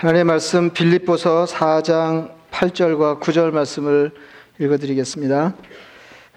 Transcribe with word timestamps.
하나님의 0.00 0.24
말씀 0.24 0.70
빌립보서 0.70 1.44
4장 1.44 2.30
8절과 2.50 3.20
9절 3.20 3.50
말씀을 3.50 4.12
읽어드리겠습니다. 4.58 5.52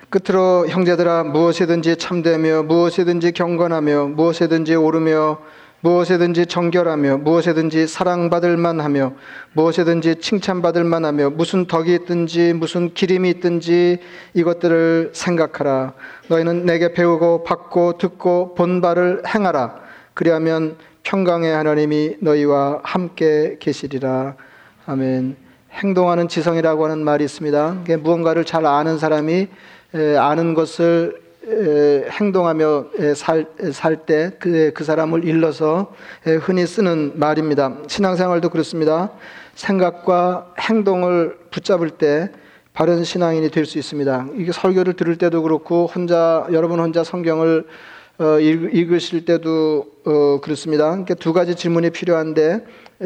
끝으로 0.09 0.67
형제들아 0.67 1.23
무엇이든지 1.23 1.95
참되며 1.95 2.63
무엇이든지 2.63 3.31
경건하며 3.31 4.07
무엇이든지 4.17 4.75
오르며 4.75 5.39
무엇이든지 5.79 6.47
정결하며 6.47 7.19
무엇이든지 7.19 7.87
사랑받을 7.87 8.57
만하며 8.57 9.13
무엇이든지 9.53 10.15
칭찬받을 10.15 10.83
만하며 10.83 11.29
무슨 11.29 11.65
덕이 11.65 11.93
있든지 12.01 12.51
무슨 12.51 12.93
기림이 12.93 13.29
있든지 13.29 13.99
이것들을 14.33 15.11
생각하라 15.13 15.93
너희는 16.27 16.65
내게 16.65 16.91
배우고 16.91 17.45
받고 17.45 17.97
듣고 17.97 18.55
본 18.55 18.81
바를 18.81 19.23
행하라 19.25 19.81
그리하면 20.13 20.75
평강의 21.13 21.53
하나님이 21.53 22.15
너희와 22.21 22.79
함께 22.81 23.57
계시리라. 23.59 24.33
아멘. 24.87 25.35
행동하는 25.71 26.27
지성이라고 26.27 26.85
하는 26.85 27.03
말이 27.03 27.23
있습니다. 27.23 27.83
무언가를 27.99 28.45
잘 28.45 28.65
아는 28.65 28.97
사람이 28.97 29.47
아는 30.17 30.55
것을 30.55 31.21
행동하며 32.09 32.85
살 33.13 34.05
때그 34.07 34.71
그 34.73 34.83
사람을 34.83 35.23
일러서 35.23 35.93
흔히 36.41 36.65
쓰는 36.65 37.11
말입니다. 37.13 37.77
신앙생활도 37.85 38.49
그렇습니다. 38.49 39.11
생각과 39.53 40.55
행동을 40.59 41.37
붙잡을 41.51 41.91
때 41.91 42.31
바른 42.73 43.03
신앙인이 43.03 43.51
될 43.51 43.67
수 43.67 43.77
있습니다. 43.77 44.29
이게 44.35 44.51
설교를 44.51 44.93
들을 44.93 45.15
때도 45.19 45.43
그렇고 45.43 45.85
혼자 45.85 46.47
여러분 46.51 46.79
혼자 46.79 47.03
성경을 47.03 47.67
어, 48.19 48.39
읽 48.39 48.93
으실 48.93 49.25
때도 49.25 49.87
어, 50.05 50.39
그렇습니다. 50.39 50.89
그러니까 50.89 51.15
두 51.15 51.33
가지 51.33 51.55
질문이 51.55 51.89
필요한데 51.89 52.63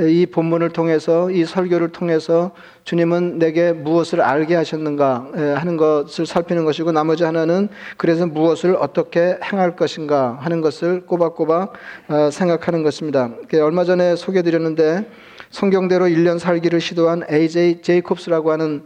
이 0.10 0.26
본문을 0.26 0.72
통해서 0.72 1.32
이 1.32 1.46
설교를 1.46 1.94
통해서 1.94 2.52
주님은 2.84 3.40
내게 3.40 3.72
무엇을 3.72 4.22
알게 4.22 4.54
하셨는가 4.54 5.32
하는 5.56 5.78
것을 5.78 6.26
살피는 6.26 6.66
것이고 6.66 6.92
나머지 6.92 7.24
하나는 7.24 7.70
그래서 7.96 8.28
무엇을 8.28 8.76
어떻게 8.80 9.40
행할 9.44 9.76
것인가 9.78 10.38
하는 10.42 10.60
것을 10.62 11.06
꼬박꼬박 11.06 11.74
어, 12.10 12.30
생각하는 12.30 12.84
것입니다. 12.84 13.32
얼마 13.62 13.86
전에 13.86 14.18
소개드렸는데 14.18 15.10
성경대로 15.50 16.06
1년 16.06 16.40
살기를 16.40 16.82
시도한 16.82 17.24
AJ 17.32 17.82
제이콥스라고 17.82 18.52
하는 18.52 18.84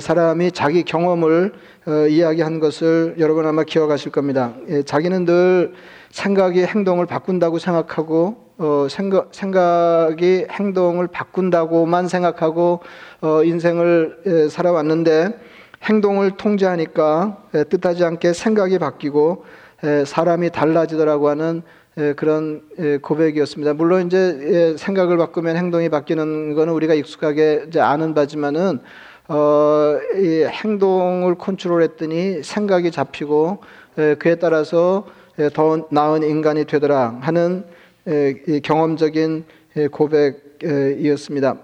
사람이 0.00 0.52
자기 0.52 0.82
경험을 0.82 1.52
어, 1.86 2.06
이야기한 2.06 2.60
것을 2.60 3.14
여러분 3.18 3.46
아마 3.46 3.64
기억하실 3.64 4.12
겁니다. 4.12 4.54
예, 4.68 4.82
자기는 4.82 5.24
늘 5.24 5.72
생각이 6.10 6.62
행동을 6.62 7.06
바꾼다고 7.06 7.58
생각하고 7.58 8.50
어, 8.58 8.86
생각, 8.90 9.30
생각이 9.32 10.46
행동을 10.50 11.06
바꾼다고만 11.06 12.08
생각하고 12.08 12.80
어, 13.22 13.42
인생을 13.42 14.18
예, 14.26 14.48
살아왔는데 14.48 15.38
행동을 15.84 16.32
통제하니까 16.32 17.38
예, 17.54 17.64
뜻하지 17.64 18.04
않게 18.04 18.34
생각이 18.34 18.78
바뀌고 18.78 19.44
예, 19.84 20.04
사람이 20.04 20.50
달라지더라고 20.50 21.30
하는 21.30 21.62
예, 21.62 21.79
그런 22.16 22.62
예, 22.78 22.98
고백이었습니다. 22.98 23.74
물론 23.74 24.06
이제 24.06 24.38
예, 24.42 24.76
생각을 24.76 25.16
바꾸면 25.16 25.56
행동이 25.56 25.88
바뀌는 25.88 26.54
것은 26.54 26.72
우리가 26.72 26.94
익숙하게 26.94 27.64
이제 27.68 27.80
아는 27.80 28.14
바지만은 28.14 28.80
어, 29.28 29.98
이 30.16 30.44
행동을 30.44 31.36
컨트롤했더니 31.36 32.42
생각이 32.42 32.90
잡히고 32.90 33.58
에, 33.98 34.14
그에 34.14 34.36
따라서 34.36 35.06
에, 35.38 35.48
더 35.50 35.86
나은 35.90 36.22
인간이 36.22 36.64
되더라 36.64 37.18
하는 37.20 37.64
에, 38.06 38.60
경험적인 38.60 39.44
고백이었습니다. 39.92 41.56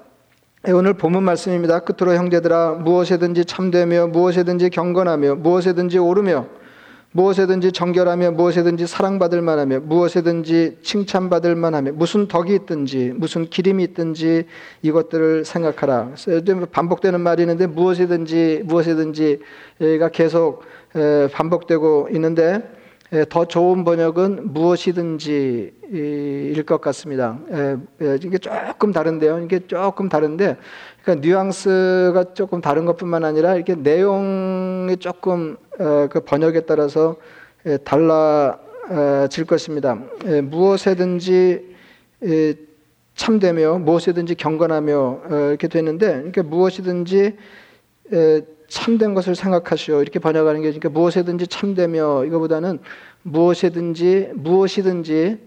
오늘 0.69 0.95
본문 0.95 1.23
말씀입니다. 1.23 1.81
끝으로 1.81 2.17
형제들아 2.17 2.73
무엇이든지 2.75 3.45
참되며 3.45 4.09
무엇이든지 4.09 4.71
경건하며 4.71 5.37
무엇이든지 5.37 5.99
오르며 5.99 6.47
무엇에든지 7.17 7.73
정결하며 7.73 8.33
무엇에든지 8.33 8.87
사랑받을 8.87 9.41
만하며 9.41 9.81
무엇에든지 9.81 10.79
칭찬받을 10.83 11.57
만하며 11.57 11.93
무슨 11.93 12.29
덕이 12.29 12.55
있든지 12.55 13.15
무슨 13.17 13.49
기림이 13.49 13.83
있든지 13.85 14.45
이것들을 14.83 15.47
생각하라. 15.47 16.11
반복되는 16.71 17.19
말이 17.21 17.43
있는데 17.45 17.67
무엇이든지 17.67 18.63
무엇이든지가 18.67 20.11
계속 20.13 20.63
반복되고 21.33 22.11
있는데 22.13 22.63
더 23.29 23.45
좋은 23.45 23.85
번역은 23.85 24.53
무엇이든지일 24.53 26.65
것 26.67 26.81
같습니다. 26.81 27.39
이게 28.23 28.39
조금 28.39 28.93
다른데요. 28.93 29.45
이게 29.45 29.61
조금 29.67 30.09
다른데, 30.09 30.57
그러니까 31.03 31.27
뉘앙스가 31.27 32.35
조금 32.35 32.61
다른 32.61 32.85
것뿐만 32.85 33.25
아니라 33.25 33.55
이렇게 33.55 33.77
내용이 33.77 34.97
조금 34.97 35.57
어, 35.79 36.09
그 36.11 36.21
번역에 36.21 36.63
따라서 36.63 37.17
달라질 37.85 39.45
것입니다. 39.47 39.99
무엇이든지 40.43 41.77
참되며 43.15 43.79
무엇이든지 43.79 44.35
경건하며 44.35 44.99
어, 44.99 45.47
이렇게 45.51 45.69
되는데, 45.69 46.09
그러니까 46.09 46.43
무엇이든지 46.43 47.37
참된 48.69 49.15
것을 49.15 49.35
생각하시오. 49.35 50.03
이렇게 50.03 50.19
번역하는 50.19 50.61
게 50.63 50.69
그러니까 50.69 50.89
무엇이든지 50.89 51.47
참되며 51.47 52.25
이거보다는 52.25 52.79
무엇이든지 53.23 54.31
무엇이든지 54.35 55.39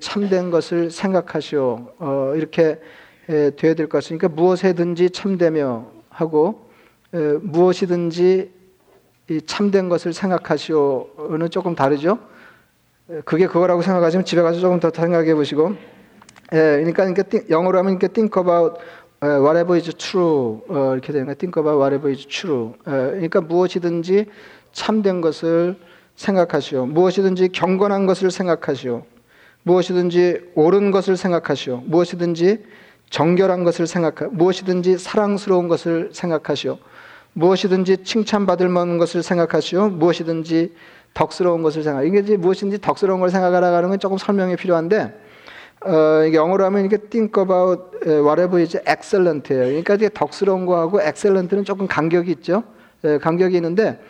참된 0.00 0.50
것을 0.50 0.90
생각하시오. 0.90 1.92
어, 1.98 2.32
이렇게 2.36 2.80
되어야 3.26 3.74
될 3.74 3.88
것 3.88 4.02
같으니까 4.02 4.28
무엇이든지 4.28 5.10
참되며 5.10 5.86
하고 6.08 6.68
무엇이든지 7.42 8.50
참된 9.46 9.88
것을 9.88 10.12
생각하시오는 10.12 11.50
조금 11.50 11.74
다르죠. 11.74 12.18
그게 13.24 13.46
그거라고 13.46 13.82
생각하시면 13.82 14.24
집에 14.24 14.42
가서 14.42 14.60
조금 14.60 14.80
더 14.80 14.90
생각해 14.90 15.34
보시고, 15.34 15.74
예, 16.52 16.56
그러니까, 16.82 17.06
그러니까 17.06 17.38
영어로 17.50 17.78
하면 17.78 17.92
이렇게 17.92 18.08
think 18.08 18.38
about 18.40 18.76
whatever 19.22 19.74
is 19.74 19.92
true 19.94 20.60
어, 20.68 20.92
이렇게 20.92 21.12
되는 21.12 21.26
거예요. 21.26 21.36
Think 21.36 21.60
about 21.60 21.78
whatever 21.78 22.08
is 22.08 22.26
true. 22.26 22.72
그러니까 22.84 23.40
무엇이든지 23.40 24.26
참된 24.72 25.20
것을 25.20 25.76
생각하시오. 26.16 26.86
무엇이든지 26.86 27.48
경건한 27.48 28.06
것을 28.06 28.30
생각하시오. 28.30 29.04
무엇이든지 29.62 30.52
옳은 30.54 30.90
것을 30.90 31.16
생각하시오. 31.16 31.82
무엇이든지 31.86 32.64
정결한 33.10 33.64
것을 33.64 33.86
생각하. 33.86 34.28
무엇이든지 34.30 34.98
사랑스러운 34.98 35.68
것을 35.68 36.10
생각하시오. 36.12 36.78
무엇이든지 37.32 38.04
칭찬받을 38.04 38.68
만한 38.68 38.98
것을 38.98 39.22
생각하시오. 39.22 39.90
무엇이든지 39.90 40.74
덕스러운 41.14 41.62
것을 41.62 41.82
생각. 41.82 42.04
이게 42.04 42.36
무엇인지 42.36 42.80
덕스러운 42.80 43.20
걸 43.20 43.30
생각하라고 43.30 43.76
하는 43.76 43.88
건 43.88 43.98
조금 43.98 44.18
설명이 44.18 44.56
필요한데 44.56 45.27
어, 45.84 46.32
영어로 46.32 46.64
하면 46.64 46.84
이게 46.84 46.96
think 46.96 47.40
about 47.40 47.82
whatever 48.04 48.58
is 48.58 48.76
excellent예요. 48.88 49.66
그러니까 49.66 49.94
이게 49.94 50.08
덕스러운 50.12 50.66
거하고 50.66 51.00
excellent는 51.00 51.64
조금 51.64 51.86
간격이 51.86 52.30
있죠. 52.32 52.64
예, 53.04 53.18
간격이 53.18 53.54
있는데 53.56 54.00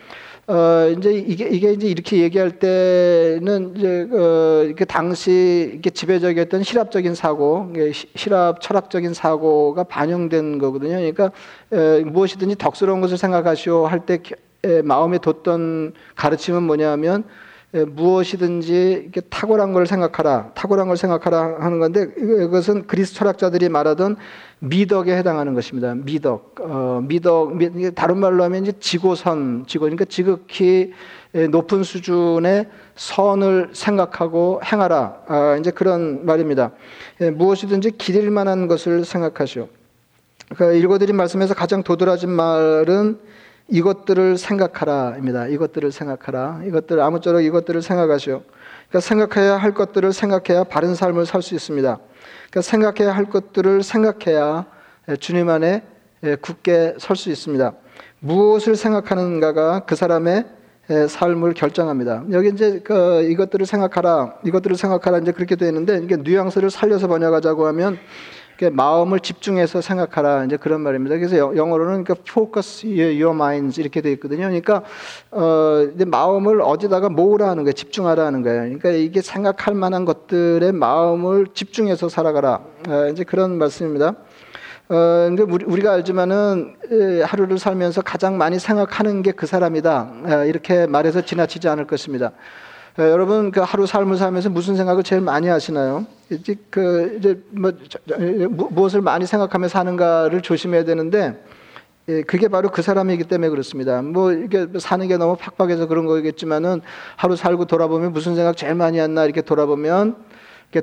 어, 0.46 0.88
이제 0.96 1.12
이게 1.12 1.46
이게 1.46 1.72
이제 1.72 1.88
이렇게 1.88 2.22
얘기할 2.22 2.52
때는 2.58 3.76
이제 3.76 4.08
어, 4.10 4.64
이게 4.64 4.86
당시 4.86 5.72
이게 5.74 5.90
지배적이었던 5.90 6.62
시랍적인 6.62 7.14
사고, 7.14 7.70
시랍 8.16 8.62
철학적인 8.62 9.12
사고가 9.12 9.84
반영된 9.84 10.58
거거든요. 10.58 10.96
그러니까 10.96 11.32
에, 11.72 12.00
무엇이든지 12.04 12.56
덕스러운 12.56 13.02
것을 13.02 13.18
생각하시오 13.18 13.86
할 13.86 14.06
때 14.06 14.20
마음에 14.84 15.18
뒀던 15.18 15.92
가르침은 16.16 16.62
뭐냐면 16.64 17.22
예, 17.22 17.47
무엇이든지 17.72 19.02
이렇게 19.02 19.20
탁월한 19.20 19.74
걸 19.74 19.86
생각하라, 19.86 20.52
탁월한 20.54 20.88
걸 20.88 20.96
생각하라 20.96 21.56
하는 21.60 21.78
건데 21.78 22.06
이것은 22.16 22.86
그리스 22.86 23.14
철학자들이 23.14 23.68
말하던 23.68 24.16
미덕에 24.60 25.14
해당하는 25.14 25.52
것입니다. 25.52 25.94
미덕, 25.94 26.54
어, 26.60 27.02
미덕, 27.06 27.52
다른 27.94 28.18
말로 28.18 28.42
하면 28.44 28.62
이제 28.62 28.72
지고선, 28.80 29.64
지고, 29.66 29.82
그러니까 29.82 30.06
지극히 30.06 30.94
높은 31.50 31.82
수준의 31.82 32.68
선을 32.96 33.70
생각하고 33.74 34.60
행하라. 34.64 35.22
아, 35.28 35.56
이제 35.60 35.70
그런 35.70 36.24
말입니다. 36.24 36.72
예, 37.20 37.30
무엇이든지 37.30 37.92
기릴 37.98 38.30
만한 38.30 38.66
것을 38.66 39.04
생각하시오. 39.04 39.68
그 40.56 40.74
읽어드린 40.74 41.14
말씀에서 41.14 41.52
가장 41.52 41.82
도드라진 41.82 42.30
말은 42.30 43.18
이것들을 43.68 44.38
생각하라입니다. 44.38 45.48
이것들을 45.48 45.92
생각하라. 45.92 46.62
이것들 46.66 47.00
아무쪼록 47.00 47.42
이것들을 47.44 47.82
생각하시오. 47.82 48.42
그러니까 48.88 49.00
생각해야 49.00 49.56
할 49.56 49.74
것들을 49.74 50.12
생각해야 50.12 50.64
바른 50.64 50.94
삶을 50.94 51.26
살 51.26 51.42
수 51.42 51.54
있습니다. 51.54 51.98
그러니까 52.50 52.62
생각해야 52.62 53.14
할 53.14 53.26
것들을 53.26 53.82
생각해야 53.82 54.66
주님 55.20 55.48
안에 55.50 55.82
굳게 56.40 56.96
설 56.98 57.16
수 57.16 57.30
있습니다. 57.30 57.72
무엇을 58.20 58.74
생각하는가가 58.74 59.80
그 59.80 59.94
사람의 59.94 60.46
삶을 61.08 61.52
결정합니다. 61.52 62.24
여기 62.32 62.48
이제 62.48 62.80
그 62.82 63.22
이것들을 63.22 63.66
생각하라, 63.66 64.38
이것들을 64.46 64.76
생각하라 64.76 65.18
이제 65.18 65.32
그렇게 65.32 65.54
되어 65.54 65.68
있는데 65.68 65.98
이게 65.98 66.16
뉘앙스를 66.16 66.70
살려서 66.70 67.08
번역하자고 67.08 67.66
하면 67.66 67.98
마음을 68.66 69.20
집중해서 69.20 69.80
생각하라 69.80 70.44
이제 70.44 70.56
그런 70.56 70.80
말입니다. 70.82 71.16
그래서 71.16 71.56
영어로는 71.56 72.04
그 72.04 72.14
focus 72.28 72.86
your 72.86 73.30
minds 73.34 73.80
이렇게 73.80 74.00
되어 74.00 74.12
있거든요. 74.12 74.46
그러니까 74.46 74.82
어, 75.30 75.86
마음을 76.06 76.60
어디다가 76.60 77.08
모으라 77.08 77.48
하는 77.48 77.64
거예요. 77.64 77.72
집중하라 77.72 78.26
하는 78.26 78.42
거예요. 78.42 78.62
그러니까 78.62 78.90
이게 78.90 79.22
생각할 79.22 79.74
만한 79.74 80.04
것들의 80.04 80.72
마음을 80.72 81.46
집중해서 81.54 82.08
살아가라. 82.08 82.60
어, 82.88 83.08
이제 83.12 83.24
그런 83.24 83.58
말씀입니다. 83.58 84.14
어, 84.90 84.94
근데 85.28 85.42
우리가 85.42 85.92
알지만은 85.92 86.76
하루를 87.24 87.58
살면서 87.58 88.02
가장 88.02 88.38
많이 88.38 88.58
생각하는 88.58 89.22
게 89.22 89.32
그 89.32 89.46
사람이다. 89.46 90.44
이렇게 90.46 90.86
말해서 90.86 91.20
지나치지 91.20 91.68
않을 91.68 91.86
것입니다. 91.86 92.32
여러분 93.04 93.52
그 93.52 93.60
하루 93.60 93.86
삶을 93.86 94.16
살면서 94.16 94.50
무슨 94.50 94.74
생각을 94.74 95.04
제일 95.04 95.22
많이 95.22 95.46
하시나요? 95.46 96.06
이제 96.30 96.56
그 96.68 97.16
이제 97.18 97.40
뭐 97.50 97.72
무엇을 98.70 99.00
많이 99.02 99.24
생각하며 99.24 99.68
사는가를 99.68 100.40
조심해야 100.40 100.84
되는데 100.84 101.40
예, 102.08 102.22
그게 102.22 102.48
바로 102.48 102.70
그 102.70 102.82
사람이기 102.82 103.24
때문에 103.24 103.50
그렇습니다. 103.50 104.02
뭐 104.02 104.32
이게 104.32 104.66
사는 104.78 105.06
게 105.06 105.16
너무 105.16 105.36
팍팍해서 105.36 105.86
그런 105.86 106.06
거겠지만은 106.06 106.80
하루 107.16 107.36
살고 107.36 107.66
돌아보면 107.66 108.12
무슨 108.12 108.34
생각 108.34 108.56
제일 108.56 108.74
많이 108.74 108.98
했나 108.98 109.24
이렇게 109.24 109.42
돌아보면 109.42 110.16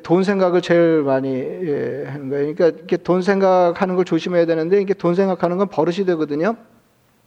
돈 0.03 0.23
생각을 0.23 0.61
제일 0.61 1.01
많이 1.03 1.33
예, 1.35 2.05
하는 2.07 2.29
거예요. 2.29 2.53
그러니까 2.53 2.67
이렇게 2.67 2.97
돈 2.97 3.21
생각하는 3.23 3.95
걸 3.95 4.05
조심해야 4.05 4.45
되는데 4.45 4.79
이게 4.79 4.93
돈 4.93 5.15
생각하는 5.15 5.57
건 5.57 5.67
버릇이 5.67 6.05
되거든요. 6.05 6.55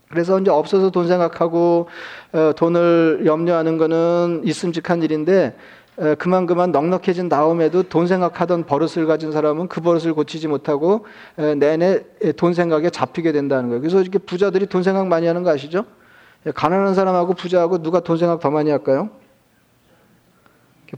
그래서 0.09 0.39
이제 0.39 0.49
없어서 0.49 0.89
돈 0.89 1.07
생각하고 1.07 1.87
어, 2.31 2.51
돈을 2.55 3.23
염려하는 3.25 3.77
거는 3.77 4.41
있음직한 4.43 5.03
일인데 5.03 5.55
어, 5.97 6.15
그만 6.17 6.47
그만 6.47 6.71
넉넉해진 6.71 7.29
다음에도 7.29 7.83
돈 7.83 8.07
생각하던 8.07 8.65
버릇을 8.65 9.05
가진 9.05 9.31
사람은 9.31 9.67
그 9.67 9.81
버릇을 9.81 10.15
고치지 10.15 10.47
못하고 10.47 11.05
어, 11.37 11.53
내내 11.55 11.99
돈 12.37 12.55
생각에 12.55 12.89
잡히게 12.89 13.31
된다는 13.31 13.69
거예요. 13.69 13.81
그래서 13.81 14.01
이렇게 14.01 14.17
부자들이 14.17 14.65
돈 14.65 14.81
생각 14.81 15.07
많이 15.07 15.27
하는 15.27 15.43
거 15.43 15.51
아시죠? 15.51 15.85
가난한 16.55 16.95
사람하고 16.95 17.35
부자하고 17.35 17.83
누가 17.83 17.99
돈 17.99 18.17
생각 18.17 18.39
더 18.39 18.49
많이 18.49 18.71
할까요? 18.71 19.09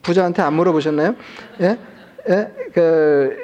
부자한테 0.04 0.42
안 0.42 0.54
물어보셨나요? 0.54 1.16
예? 1.60 1.78
예? 2.30 2.52
그, 2.74 3.36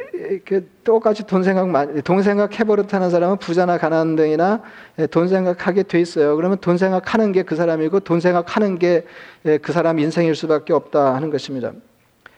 그 0.45 0.69
똑같이 0.83 1.25
돈 1.25 1.43
생각 1.43 1.67
많이, 1.69 2.01
돈 2.01 2.21
생각 2.21 2.59
해버릇하는 2.59 3.09
사람은 3.09 3.37
부자나 3.37 3.77
가난한 3.77 4.15
등이나 4.15 4.61
예, 4.99 5.07
돈 5.07 5.27
생각하게 5.27 5.83
돼 5.83 5.99
있어요. 5.99 6.35
그러면 6.35 6.57
돈 6.59 6.77
생각하는 6.77 7.31
게 7.31 7.43
그 7.47 7.55
사람이고 7.55 8.01
돈 8.01 8.19
생각하는 8.19 8.77
게그 8.77 9.07
예, 9.45 9.59
사람 9.71 9.99
인생일 9.99 10.35
수밖에 10.35 10.73
없다 10.73 11.15
하는 11.15 11.29
것입니다. 11.31 11.71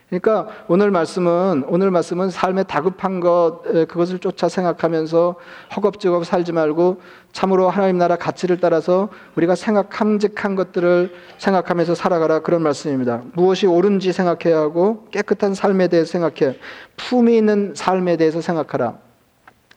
그러니까 0.10 0.48
오늘 0.68 0.90
말씀은 0.90 1.66
오늘 1.68 1.92
말씀은 1.92 2.32
삶의 2.32 2.66
다급한 2.68 3.20
것 3.20 3.62
그것을 3.64 4.18
쫓아 4.18 4.50
생각하면서 4.50 5.36
허겁지겁 5.76 6.26
살지 6.26 6.52
말고 6.52 7.00
참으로 7.32 7.70
하나님 7.70 8.00
나라 8.00 8.16
가치를 8.16 8.60
따라서 8.60 9.10
우리가 9.36 9.54
생각 9.54 10.02
함직한 10.02 10.56
것들을 10.56 11.14
생각하면서 11.38 11.94
살아가라 11.94 12.40
그런 12.40 12.64
말씀입니다. 12.64 13.22
무엇이 13.34 13.68
옳은지 13.68 14.12
생각해야 14.12 14.60
하고 14.60 15.06
깨끗한 15.12 15.54
삶에 15.54 15.88
대해 15.90 16.06
생각해 16.06 16.58
품이 16.98 17.38
있는 17.38 17.74
삶에 17.76 18.18
대해서 18.18 18.42
생각하라. 18.42 18.98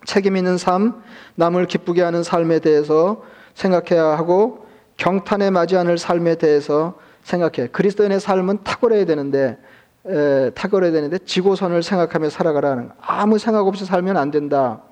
책임 0.06 0.36
있는 0.36 0.56
삶, 0.56 1.02
남을 1.34 1.66
기쁘게 1.66 2.00
하는 2.00 2.22
삶에 2.22 2.60
대해서 2.60 3.22
생각해야 3.52 4.16
하고 4.16 4.66
경탄에 4.96 5.50
맞이 5.50 5.76
않을 5.76 5.98
삶에 5.98 6.36
대해서 6.36 6.94
생각해. 7.22 7.68
그리스도인의 7.68 8.18
삶은 8.18 8.64
탁월해야 8.64 9.04
되는데 9.04 9.58
에, 10.06 10.50
탁월해야 10.50 10.92
되는데 10.92 11.18
지고선을 11.18 11.82
생각하며 11.82 12.30
살아가라는 12.30 12.90
아무 13.00 13.38
생각 13.38 13.66
없이 13.66 13.84
살면 13.84 14.16
안 14.16 14.30
된다. 14.30 14.82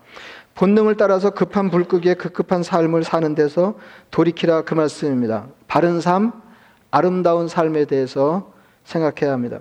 본능을 0.54 0.96
따라서 0.96 1.30
급한 1.30 1.70
불끄기에 1.70 2.14
급급한 2.14 2.62
삶을 2.62 3.04
사는 3.04 3.34
데서 3.34 3.74
돌이키라 4.10 4.62
그 4.62 4.74
말씀입니다. 4.74 5.46
바른 5.68 6.00
삶, 6.00 6.32
아름다운 6.90 7.48
삶에 7.48 7.84
대해서 7.86 8.52
생각해야 8.84 9.32
합니다. 9.32 9.60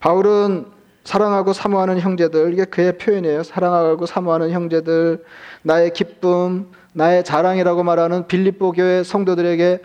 바울은 0.00 0.66
사랑하고 1.04 1.52
사모하는 1.52 1.98
형제들 1.98 2.52
이게 2.52 2.64
그의 2.64 2.98
표현이에요. 2.98 3.42
사랑하고 3.42 4.06
사모하는 4.06 4.50
형제들 4.50 5.24
나의 5.62 5.92
기쁨, 5.92 6.70
나의 6.92 7.24
자랑이라고 7.24 7.82
말하는 7.82 8.26
빌립보 8.28 8.72
교회 8.72 9.02
성도들에게 9.02 9.80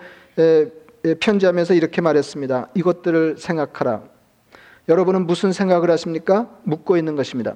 편지하면서 1.19 1.73
이렇게 1.73 2.01
말했습니다. 2.01 2.69
이것들을 2.75 3.37
생각하라. 3.37 4.16
여러분은 4.87 5.27
무슨 5.27 5.51
생각을 5.51 5.89
하십니까? 5.91 6.49
묻고 6.63 6.97
있는 6.97 7.15
것입니다. 7.15 7.55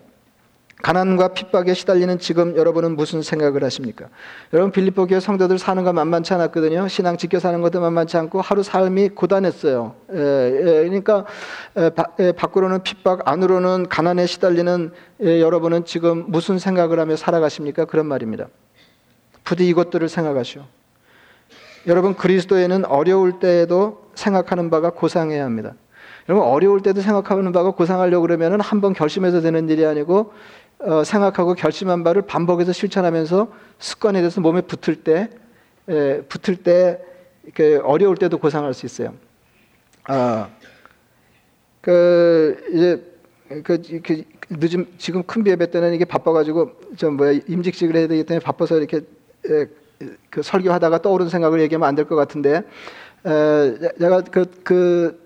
가난과 0.82 1.30
핍박에 1.30 1.74
시달리는 1.76 2.18
지금 2.18 2.58
여러분은 2.58 2.96
무슨 2.96 3.22
생각을 3.22 3.64
하십니까? 3.64 4.08
여러분 4.52 4.72
빌립보 4.72 5.06
교회 5.06 5.20
성도들 5.20 5.60
사는 5.60 5.84
거 5.84 5.94
만만치 5.94 6.34
않았거든요. 6.34 6.88
신앙 6.88 7.18
지켜 7.18 7.40
사는 7.40 7.62
것도 7.62 7.80
만만치 7.80 8.18
않고 8.18 8.42
하루 8.42 8.64
삶이 8.64 9.10
고단했어요. 9.10 9.96
에, 10.12 10.18
에, 10.18 10.62
그러니까 10.84 11.26
에, 11.76 11.90
바, 11.92 12.06
밖으로는 12.36 12.82
핍박, 12.82 13.28
안으로는 13.30 13.90
가난에 13.90 14.26
시달리는 14.26 14.92
여러분은 15.22 15.86
지금 15.86 16.26
무슨 16.28 16.58
생각을 16.58 17.00
하며 17.00 17.16
살아가십니까? 17.16 17.86
그런 17.86 18.08
말입니다. 18.08 18.48
부디 19.44 19.68
이것들을 19.68 20.10
생각하시오. 20.10 20.64
여러분 21.88 22.16
그리스도에는 22.16 22.86
어려울 22.86 23.40
때에도 23.40 24.10
생각하는 24.16 24.70
바가 24.70 24.92
고상해야 24.92 25.46
합니다. 25.46 25.74
여러분 26.30 26.48
어려울 26.48 26.82
때도 26.82 27.02
생각하는 27.02 27.52
바가 27.52 27.72
고상하려고 27.72 28.22
그러면은 28.22 28.60
한 28.62 28.82
번 28.82 28.94
결심해서 28.94 29.42
되는 29.42 29.70
일이 29.70 29.86
아니고 29.86 30.34
어, 30.80 31.04
생각하고 31.04 31.54
결심한 31.54 32.04
바를 32.04 32.24
반복해서 32.24 32.72
실천하면서 32.74 33.48
습관에 33.80 34.20
대해서 34.20 34.42
몸에 34.42 34.62
붙을 34.62 35.04
때 35.04 35.30
에, 35.90 36.22
붙을 36.22 36.58
때그 36.64 37.82
어려울 37.84 38.16
때도 38.18 38.38
고상할 38.40 38.74
수 38.74 38.86
있어요. 38.86 39.14
아, 40.06 40.50
그 41.82 42.64
이제 42.74 43.04
그, 43.64 43.82
그 44.04 44.24
늦은 44.50 44.88
지금 44.98 45.24
큰 45.24 45.46
예배 45.46 45.72
때는 45.72 45.94
이게 45.94 46.06
바빠가지고 46.06 46.72
좀 46.98 47.18
뭐야 47.18 47.40
임직식을 47.48 47.96
해야 47.96 48.08
되기 48.08 48.24
때문에 48.24 48.44
바빠서 48.44 48.78
이렇게 48.78 48.98
에, 48.98 49.66
그 50.30 50.42
설교하다가 50.42 51.02
떠오른 51.04 51.30
생각을 51.30 51.62
얘기하면 51.62 51.88
안 51.88 51.96
될 51.96 52.06
것 52.08 52.16
같은데 52.16 52.64
에, 53.26 53.94
제가 54.00 54.22
그, 54.32 54.46
그 54.64 55.21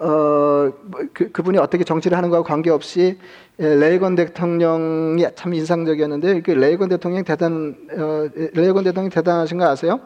어, 0.00 0.72
뭐 0.82 1.00
그, 1.12 1.30
그분이 1.30 1.58
어떻게 1.58 1.84
정치를 1.84 2.16
하는 2.16 2.30
거와 2.30 2.42
관계없이 2.42 3.18
예, 3.60 3.74
레이건 3.74 4.14
대통령이 4.14 5.26
참 5.34 5.52
인상적이었는데 5.52 6.40
그 6.40 6.52
레이건 6.52 6.88
대통령 6.88 7.22
대단 7.22 7.76
어, 7.92 8.26
레이건 8.54 8.84
대통령 8.84 9.10
대단하신 9.10 9.58
거 9.58 9.68
아세요? 9.68 10.00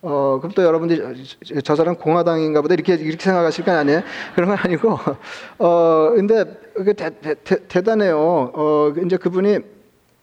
어, 0.00 0.38
그럼 0.40 0.52
또 0.54 0.62
여러분들이 0.62 1.02
저, 1.44 1.60
저 1.60 1.76
사람 1.76 1.96
공화당인가 1.96 2.62
보다 2.62 2.72
이렇게 2.72 2.94
이렇게 2.94 3.22
생각하실 3.22 3.66
건 3.66 3.76
아니에요? 3.76 4.02
그런 4.34 4.48
건 4.48 4.58
아니고 4.58 4.98
어 5.58 6.12
근데 6.14 6.44
그 6.74 6.94
대, 6.94 7.10
대, 7.20 7.34
대단해요. 7.68 8.16
어 8.54 8.94
이제 9.04 9.18
그분이 9.18 9.58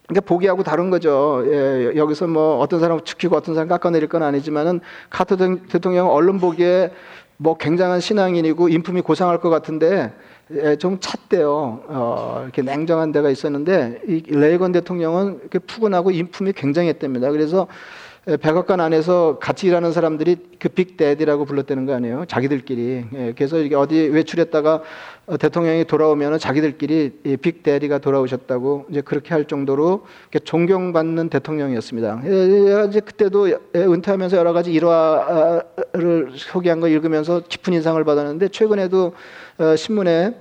이게 0.10 0.20
보기하고 0.20 0.64
다른 0.64 0.90
거죠. 0.90 1.44
예, 1.46 1.92
여기서 1.96 2.28
뭐 2.28 2.58
어떤 2.58 2.80
사람 2.80 3.04
죽이고 3.04 3.36
어떤 3.36 3.54
사람 3.54 3.68
깎아내릴 3.68 4.08
건 4.08 4.24
아니지만은 4.24 4.80
카터 5.10 5.36
대통령 5.36 6.10
언론 6.12 6.40
보기에 6.40 6.92
뭐 7.38 7.58
굉장한 7.58 8.00
신앙인이고 8.00 8.70
인품이 8.70 9.02
고상할 9.02 9.40
것 9.40 9.50
같은데 9.50 10.14
예, 10.52 10.76
좀 10.76 11.00
찼대요. 11.00 11.84
어, 11.88 12.42
이렇게 12.44 12.62
냉정한 12.62 13.12
데가 13.12 13.30
있었는데 13.30 14.02
이 14.08 14.24
레이건 14.28 14.72
대통령은 14.72 15.40
이렇게 15.42 15.60
푸근하고 15.60 16.12
인품이 16.12 16.54
굉장했답니다. 16.54 17.32
그래서 17.32 17.68
예, 17.68 17.68
백악관 18.26 18.80
안에서 18.80 19.38
같이 19.40 19.68
일하는 19.68 19.92
사람들이 19.92 20.38
그 20.60 20.70
빅 20.70 20.98
데디라고 20.98 21.46
불렀다는 21.46 21.86
거 21.86 21.94
아니에요? 21.94 22.26
자기들끼리. 22.28 23.06
예, 23.14 23.34
그래서 23.38 23.60
이게 23.60 23.76
어디 23.76 23.96
외출했다가 24.08 24.82
어, 25.28 25.38
대통령이 25.38 25.86
돌아오면 25.86 26.40
자기들끼리 26.40 27.38
빅 27.42 27.62
데디가 27.62 28.00
돌아오셨다고 28.00 28.88
이제 28.90 29.02
그렇게 29.02 29.34
할 29.34 29.46
정도로 29.46 30.06
존경받는 30.44 31.30
대통령이었습니다. 31.30 32.22
예, 32.26 32.88
이제 32.90 33.00
그때도 33.00 33.48
은퇴하면서 33.76 34.38
여러 34.38 34.54
가지 34.54 34.74
일화를 34.74 36.32
소개한 36.34 36.80
거 36.80 36.88
읽으면서 36.88 37.42
깊은 37.48 37.74
인상을 37.74 38.04
받았는데 38.04 38.50
최근에도 38.50 39.14
어, 39.60 39.76
신문에 39.76 40.36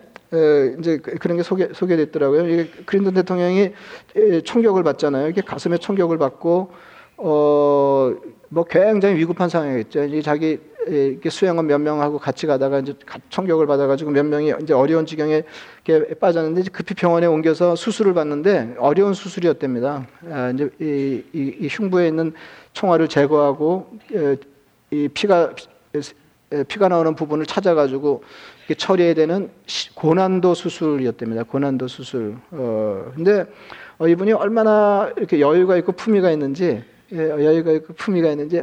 이제 0.81 0.99
그, 0.99 1.17
그런 1.19 1.37
게 1.37 1.45
소개 1.45 1.69
소개됐더라고요. 1.73 2.49
이게 2.49 2.71
클린턴 2.87 3.15
대통령이 3.15 3.71
총격을 4.43 4.83
받잖아요. 4.83 5.29
이게 5.29 5.43
가슴에 5.43 5.77
총격을 5.77 6.19
받고 6.19 6.73
어, 7.17 8.15
뭐 8.49 8.65
굉장히 8.65 9.17
위급한 9.17 9.49
상황이겠죠. 9.49 10.05
이제 10.05 10.23
자기 10.23 10.59
수행원 11.31 11.67
몇 11.67 11.79
명하고 11.79 12.19
같이 12.19 12.47
가다가 12.47 12.79
이제 12.79 12.95
총격을 13.31 13.67
받아가지고 13.67 14.11
몇 14.11 14.25
명이 14.25 14.53
이제 14.63 14.75
어려운 14.75 15.07
지경에 15.07 15.43
빠졌는데 16.21 16.61
이제 16.61 16.71
급히 16.71 16.95
병원에 16.95 17.27
옮겨서 17.27 17.75
수술을 17.75 18.15
받는데 18.15 18.75
어려운 18.79 19.15
수술이었답니다. 19.15 20.07
아, 20.31 20.51
이제 20.51 20.71
이, 20.81 21.23
이, 21.33 21.57
이, 21.61 21.69
흉부에 21.69 22.09
있는 22.09 22.35
총알을 22.75 23.09
제거하고 23.09 23.99
이 24.91 25.09
피가 25.09 25.55
피가 26.69 26.89
나오는 26.89 27.15
부분을 27.15 27.47
찾아가지고 27.47 28.23
처리해야 28.77 29.15
되는 29.15 29.51
고난도 29.95 30.55
수술이었답니다. 30.55 31.45
고난도 31.45 31.89
수술. 31.89 32.37
어, 32.51 33.11
근데 33.15 33.47
어, 33.99 34.07
이분이 34.07 34.33
얼마나 34.33 35.11
이렇게 35.17 35.41
여유가 35.41 35.77
있고 35.77 35.93
품위가 35.93 36.31
있는지 36.31 36.83
예, 37.15 37.31
여유가 37.31 37.73
있고 37.73 37.95
품위가 37.95 38.31
있는지 38.31 38.63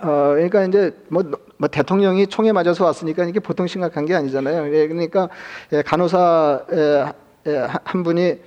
어, 0.00 0.34
그러니까 0.34 0.64
이제 0.64 0.94
뭐, 1.08 1.22
뭐, 1.56 1.68
대통령이 1.68 2.26
총에 2.26 2.52
맞아서 2.52 2.84
왔으니까 2.84 3.24
이게 3.24 3.40
보통 3.40 3.66
심각한 3.66 4.04
게 4.04 4.14
아니잖아요. 4.14 4.74
예, 4.74 4.86
그러니까 4.88 5.28
예, 5.72 5.82
간호사 5.82 6.66
예, 6.72 7.06
예, 7.46 7.66
한 7.84 8.02
분이 8.02 8.38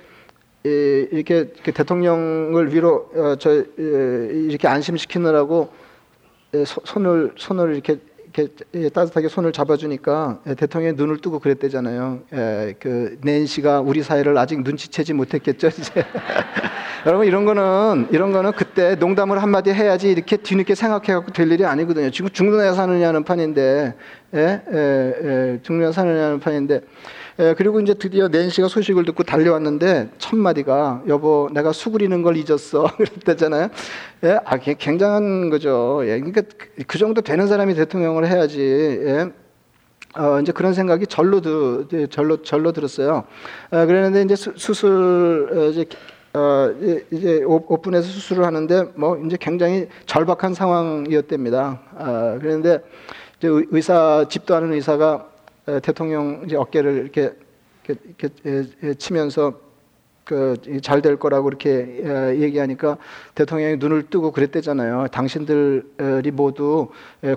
예, 0.66 0.70
이렇게, 1.10 1.52
대통령을 1.52 2.72
위로 2.72 3.10
어, 3.14 3.36
저 3.36 3.56
예, 3.56 3.64
이렇게 3.78 4.68
안심시키느라고 4.68 5.70
예, 6.54 6.64
손을 6.64 7.32
손을 7.36 7.74
이렇게 7.74 7.98
이렇게 8.40 8.64
예, 8.74 8.88
따뜻하게 8.88 9.28
손을 9.28 9.52
잡아주니까 9.52 10.40
예, 10.46 10.54
대통령이 10.54 10.94
눈을 10.96 11.18
뜨고 11.18 11.38
그랬대잖아요. 11.38 12.20
예, 12.32 12.74
그 12.78 13.18
낸시가 13.22 13.80
우리 13.80 14.02
사회를 14.02 14.36
아직 14.38 14.62
눈치채지 14.62 15.12
못했겠죠. 15.12 15.68
이제 15.68 16.04
여러분 17.06 17.26
이런 17.26 17.44
거는 17.44 18.08
이런 18.10 18.32
거는 18.32 18.52
그때 18.52 18.94
농담을 18.94 19.42
한 19.42 19.50
마디 19.50 19.72
해야지 19.72 20.10
이렇게 20.10 20.36
뒤늦게 20.36 20.74
생각해갖고 20.74 21.32
될 21.32 21.50
일이 21.50 21.64
아니거든요. 21.64 22.10
지금 22.10 22.30
중동에 22.30 22.72
사느냐는 22.72 23.24
판인데, 23.24 23.94
예, 24.34 25.60
중동에 25.62 25.92
사느냐는 25.92 26.40
판인데. 26.40 26.80
예, 27.40 27.54
그리고 27.56 27.80
이제 27.80 27.94
드디어 27.94 28.28
낸시가 28.28 28.68
소식을 28.68 29.06
듣고 29.06 29.22
달려왔는데 29.22 30.10
첫 30.18 30.36
마디가 30.36 31.04
여보 31.08 31.48
내가 31.54 31.72
수그리는 31.72 32.20
걸 32.20 32.36
잊었어 32.36 32.84
그랬다잖아요. 32.98 33.70
예, 34.24 34.38
아 34.44 34.58
굉장한 34.58 35.48
거죠. 35.48 36.02
예, 36.04 36.18
그러니까 36.18 36.42
그, 36.58 36.84
그 36.86 36.98
정도 36.98 37.22
되는 37.22 37.46
사람이 37.46 37.74
대통령을 37.74 38.26
해야지. 38.26 38.60
예. 38.60 39.30
어, 40.16 40.40
이제 40.40 40.52
그런 40.52 40.74
생각이 40.74 41.06
절로 41.06 41.40
드, 41.40 42.08
절로 42.10 42.42
절로 42.42 42.72
들었어요. 42.72 43.24
어, 43.70 43.86
그랬는데 43.86 44.22
이제 44.22 44.36
수, 44.36 44.52
수술 44.56 45.48
어, 45.50 45.64
이제 45.70 45.86
어, 46.34 46.74
이제 47.10 47.42
오픈해서 47.44 48.06
수술을 48.06 48.44
하는데 48.44 48.84
뭐 48.96 49.16
이제 49.24 49.38
굉장히 49.40 49.88
절박한 50.04 50.52
상황이었답니다. 50.52 51.80
어, 51.94 52.38
그런데 52.38 52.80
이제 53.38 53.48
의사 53.70 54.26
집도하는 54.28 54.74
의사가 54.74 55.29
대통령 55.82 56.42
이제 56.44 56.56
어깨를 56.56 56.94
이렇게, 57.02 57.32
이렇게, 57.86 58.28
이렇게 58.44 58.94
치면서 58.94 59.54
그 60.24 60.54
잘 60.82 61.02
될 61.02 61.16
거라고 61.16 61.48
이렇게 61.48 62.04
얘기하니까 62.38 62.98
대통령이 63.34 63.78
눈을 63.78 64.10
뜨고 64.10 64.30
그랬대잖아요. 64.30 65.08
당신들이 65.10 66.30
모두 66.32 66.88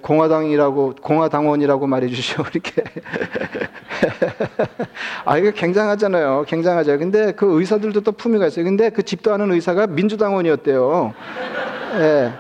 공화당이라고 0.03 0.96
공화당원이라고 1.01 1.88
말해 1.88 2.08
주시오 2.08 2.44
이렇게. 2.53 2.84
아 5.25 5.38
이게 5.39 5.51
굉장하잖아요. 5.53 6.46
굉장하죠. 6.48 7.00
근데 7.00 7.32
그 7.32 7.60
의사들도 7.60 8.01
또 8.01 8.12
품위가 8.12 8.46
있어요. 8.48 8.65
근데 8.65 8.92
그 8.92 9.01
집도하는 9.01 9.51
의사가 9.51 9.88
민주당원이었대요. 9.88 11.13
예. 12.00 12.32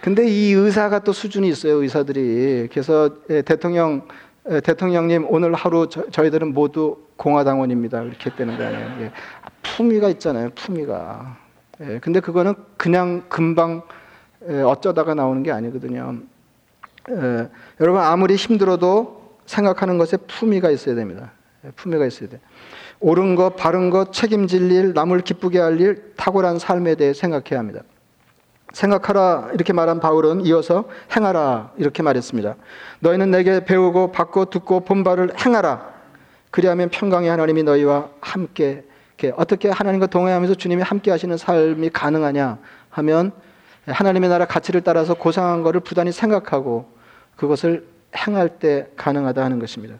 근데 0.00 0.26
이 0.26 0.52
의사가 0.52 1.00
또 1.00 1.12
수준이 1.12 1.46
있어요. 1.48 1.82
의사들이. 1.82 2.68
그래서 2.70 3.10
대통령 3.44 4.02
대통령님 4.48 5.26
오늘 5.28 5.54
하루 5.54 5.88
저, 5.88 6.02
희들은 6.24 6.54
모두 6.54 6.96
공화당원입니다. 7.16 8.02
이렇게 8.02 8.34
되는 8.34 8.56
거 8.56 8.64
아니에요. 8.64 8.96
예. 9.00 9.12
품위가 9.62 10.08
있잖아요. 10.10 10.50
품위가. 10.54 11.36
예. 11.82 11.98
근데 11.98 12.20
그거는 12.20 12.54
그냥 12.76 13.24
금방 13.28 13.82
예, 14.48 14.62
어쩌다가 14.62 15.14
나오는 15.14 15.42
게 15.42 15.52
아니거든요. 15.52 16.16
예. 17.10 17.48
여러분 17.80 18.00
아무리 18.00 18.36
힘들어도 18.36 19.36
생각하는 19.46 19.98
것에 19.98 20.16
품위가 20.16 20.70
있어야 20.70 20.94
됩니다. 20.94 21.32
예, 21.64 21.70
품위가 21.72 22.06
있어야 22.06 22.28
돼. 22.28 22.40
옳은 23.00 23.34
것, 23.36 23.56
바른 23.56 23.90
것, 23.90 24.12
책임질 24.12 24.72
일, 24.72 24.92
남을 24.92 25.20
기쁘게 25.20 25.58
할 25.58 25.80
일, 25.80 26.12
탁월한 26.16 26.58
삶에 26.58 26.94
대해 26.94 27.12
생각해야 27.12 27.58
합니다. 27.58 27.82
생각하라 28.72 29.50
이렇게 29.54 29.72
말한 29.72 30.00
바울은 30.00 30.44
이어서 30.46 30.84
행하라 31.16 31.72
이렇게 31.78 32.02
말했습니다. 32.02 32.56
너희는 33.00 33.30
내게 33.30 33.64
배우고 33.64 34.12
받고 34.12 34.46
듣고 34.46 34.80
본 34.80 35.04
바를 35.04 35.30
행하라. 35.38 35.98
그리하면 36.50 36.88
평강의 36.90 37.30
하나님이 37.30 37.62
너희와 37.62 38.08
함께 38.20 38.84
어떻게 39.36 39.68
하나님과 39.68 40.06
동행하면서 40.06 40.54
주님이 40.54 40.82
함께 40.82 41.10
하시는 41.10 41.36
삶이 41.36 41.90
가능하냐 41.90 42.58
하면 42.90 43.32
하나님의 43.86 44.28
나라 44.28 44.44
가치를 44.44 44.82
따라서 44.82 45.14
고상한 45.14 45.62
것을 45.62 45.80
부단히 45.80 46.12
생각하고 46.12 46.88
그것을 47.36 47.86
행할 48.16 48.48
때 48.58 48.86
가능하다 48.96 49.44
하는 49.44 49.58
것입니다. 49.58 49.96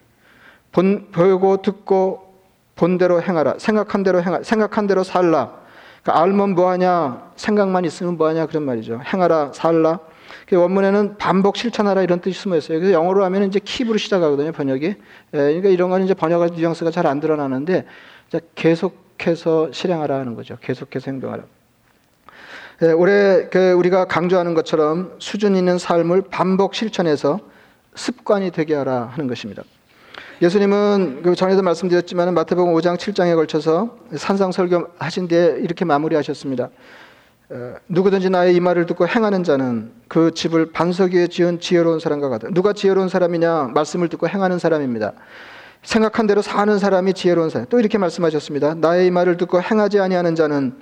본, 0.73 1.11
보고 1.11 1.63
듣고 1.63 2.35
본대로 2.77 3.21
행하라. 3.21 3.55
생각한 3.59 4.03
대로 4.03 4.23
행하 4.23 4.43
생각한 4.43 4.87
대로 4.87 5.03
살라. 5.03 5.59
그러니까 6.03 6.23
알면 6.23 6.55
뭐하냐, 6.55 7.33
생각만 7.37 7.85
있으면 7.85 8.17
뭐하냐 8.17 8.47
그런 8.47 8.65
말이죠. 8.65 9.01
행하라, 9.13 9.53
살라. 9.55 10.01
그 10.47 10.57
원문에는 10.57 11.19
반복 11.19 11.57
실천하라 11.57 12.03
이런 12.03 12.21
뜻이 12.21 12.39
숨어 12.39 12.57
있어요. 12.57 12.79
그래서 12.79 12.95
영어로 12.95 13.25
하면 13.25 13.45
이제 13.45 13.59
킵으로 13.59 13.99
시작하거든요, 13.99 14.53
번역이. 14.53 14.87
예, 14.87 14.97
그러니까 15.33 15.69
이런 15.69 15.91
거는 15.91 16.05
이제 16.05 16.15
번역할 16.15 16.51
뉘앙스가 16.55 16.91
잘 16.91 17.07
안 17.07 17.21
드러나는데 17.21 17.87
계속해서 18.55 19.73
실행하라 19.73 20.19
하는 20.19 20.35
거죠. 20.35 20.57
계속해서 20.61 21.11
행동하라. 21.11 21.45
예, 22.83 22.93
올해 22.93 23.49
그 23.51 23.73
우리가 23.73 24.05
강조하는 24.07 24.55
것처럼 24.55 25.15
수준 25.19 25.57
있는 25.57 25.79
삶을 25.79 26.25
반복 26.31 26.75
실천해서 26.75 27.41
습관이 27.95 28.51
되게 28.53 28.75
하라 28.75 29.11
하는 29.13 29.27
것입니다. 29.27 29.65
예수님은 30.41 31.23
그 31.25 31.35
전에도 31.35 31.63
말씀드렸지만 31.63 32.33
마태복음 32.33 32.73
5장 32.75 32.97
7장에 32.97 33.35
걸쳐서 33.35 33.97
산상 34.17 34.53
설교 34.53 34.87
하신 34.99 35.27
뒤에 35.27 35.59
이렇게 35.61 35.85
마무리하셨습니다. 35.85 36.71
어, 37.51 37.75
누구든지 37.89 38.31
나의 38.31 38.55
이 38.55 38.61
말을 38.61 38.87
듣고 38.87 39.09
행하는 39.09 39.43
자는 39.43 39.91
그 40.07 40.33
집을 40.33 40.71
반석 40.71 41.13
위에 41.13 41.27
지은 41.27 41.59
지혜로운 41.59 41.99
사람과 41.99 42.29
같다. 42.29 42.49
누가 42.53 42.73
지혜로운 42.73 43.09
사람이냐? 43.09 43.73
말씀을 43.75 44.09
듣고 44.09 44.29
행하는 44.29 44.61
사람입니다. 44.61 45.15
생각한 45.83 46.29
대로 46.29 46.41
사는 46.41 46.79
사람이 46.79 47.15
지혜로운 47.15 47.51
사람. 47.51 47.67
또 47.69 47.81
이렇게 47.81 47.99
말씀하셨습니다. 47.99 48.75
나의 48.75 49.09
이 49.09 49.11
말을 49.11 49.39
듣고 49.39 49.61
행하지 49.61 49.99
아니하는 49.99 50.37
자는 50.37 50.75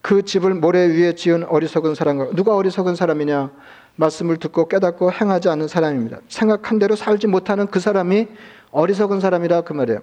그 0.00 0.24
집을 0.24 0.54
모래 0.54 0.86
위에 0.86 1.16
지은 1.16 1.44
어리석은 1.44 1.96
사람과 1.96 2.28
누가 2.34 2.54
어리석은 2.54 2.94
사람이냐? 2.94 3.50
말씀을 3.96 4.36
듣고 4.36 4.68
깨닫고 4.68 5.10
행하지 5.10 5.48
않는 5.48 5.66
사람입니다. 5.66 6.18
생각한 6.28 6.78
대로 6.78 6.94
살지 6.94 7.26
못하는 7.26 7.66
그 7.66 7.80
사람이 7.80 8.28
어리석은 8.76 9.20
사람이라 9.20 9.62
그 9.62 9.72
말이에요. 9.72 10.00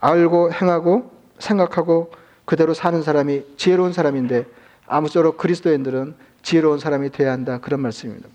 알고 0.00 0.52
행하고 0.52 1.12
생각하고 1.38 2.10
그대로 2.44 2.74
사는 2.74 3.00
사람이 3.02 3.44
지혜로운 3.56 3.92
사람인데 3.92 4.46
아무쪼록 4.88 5.38
그리스도인들은 5.38 6.16
지혜로운 6.42 6.80
사람이 6.80 7.10
되어야 7.10 7.30
한다 7.30 7.58
그런 7.60 7.78
말씀입니다. 7.80 8.28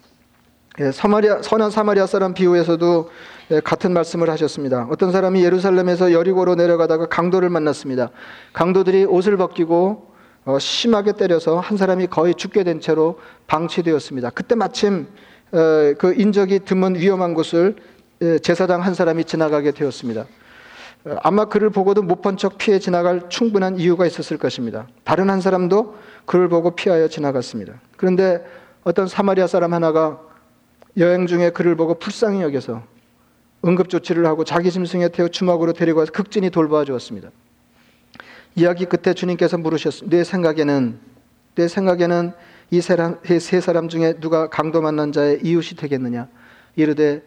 예, 0.80 0.92
사마리아 0.92 1.42
선한 1.42 1.72
사마리아 1.72 2.06
사람 2.06 2.34
비유에서도 2.34 3.10
예, 3.52 3.60
같은 3.60 3.92
말씀을 3.92 4.30
하셨습니다. 4.30 4.88
어떤 4.90 5.12
사람이 5.12 5.44
예루살렘에서 5.44 6.14
여리고로 6.14 6.56
내려가다가 6.56 7.08
강도를 7.08 7.50
만났습니다. 7.50 8.12
강도들이 8.54 9.04
옷을 9.04 9.36
벗기고 9.36 10.08
어, 10.46 10.58
심하게 10.58 11.12
때려서 11.12 11.60
한 11.60 11.76
사람이 11.76 12.08
거의 12.08 12.34
죽게 12.36 12.64
된 12.64 12.80
채로 12.80 13.20
방치되었습니다. 13.48 14.30
그때 14.30 14.56
마침 14.56 15.08
어, 15.52 15.94
그 15.98 16.14
인적이 16.18 16.60
드문 16.60 16.96
위험한 16.96 17.34
곳을 17.34 17.76
예, 17.76 17.95
제사장 18.42 18.82
한 18.82 18.94
사람이 18.94 19.26
지나가게 19.26 19.72
되었습니다. 19.72 20.26
어, 21.06 21.16
아마 21.22 21.46
그를 21.46 21.70
보고도 21.70 22.02
못 22.02 22.22
본 22.22 22.38
척 22.38 22.58
피해 22.58 22.80
지나갈 22.80 23.30
충분한 23.30 23.78
이유가 23.80 24.06
있었을 24.06 24.38
것입니다. 24.38 24.88
다른 25.04 25.30
한 25.30 25.42
사람도 25.42 25.96
그를 26.26 26.50
보고 26.50 26.72
피하여 26.76 27.08
지나갔습니다. 27.08 27.74
그런데 27.98 28.44
어떤 28.84 29.08
사마리아 29.08 29.48
사람 29.48 29.74
하나가 29.74 30.20
여행 30.98 31.28
중에 31.28 31.50
그를 31.50 31.76
보고 31.76 31.96
불쌍히 31.96 32.42
여겨서 32.42 32.84
응급조치를 33.66 34.26
하고 34.26 34.44
자기 34.44 34.72
짐승에 34.72 35.10
태워 35.10 35.28
주막으로 35.28 35.74
데리고 35.74 36.00
와서 36.00 36.12
극진히 36.12 36.50
돌보아 36.50 36.86
주었습니다. 36.86 37.30
이야기 38.56 38.86
끝에 38.86 39.14
주님께서 39.14 39.58
물으셨습니다. 39.58 40.16
내 40.18 40.24
생각에는 40.24 41.00
내 41.56 41.68
생각에는 41.68 42.32
이 42.72 42.82
세 42.82 43.62
사람 43.62 43.90
중에 43.90 44.14
누가 44.20 44.50
강도 44.50 44.82
만난 44.82 45.12
자의 45.12 45.40
이웃이 45.44 45.78
되겠느냐? 45.78 46.28
이르되 46.76 47.22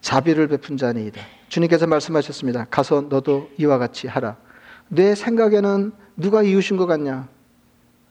자비를 0.00 0.48
베푼 0.48 0.76
자니이다. 0.76 1.20
주님께서 1.48 1.86
말씀하셨습니다. 1.86 2.66
가서 2.70 3.06
너도 3.08 3.50
이와 3.58 3.78
같이 3.78 4.06
하라. 4.06 4.36
내 4.88 5.14
생각에는 5.14 5.92
누가 6.16 6.42
이웃인 6.42 6.76
것 6.76 6.86
같냐? 6.86 7.28